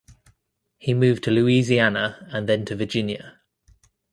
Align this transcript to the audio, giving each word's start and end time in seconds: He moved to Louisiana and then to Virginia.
He 0.79 0.95
moved 0.95 1.23
to 1.25 1.29
Louisiana 1.29 2.25
and 2.31 2.49
then 2.49 2.65
to 2.65 2.75
Virginia. 2.75 3.39